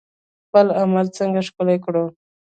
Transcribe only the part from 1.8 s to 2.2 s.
کړو؟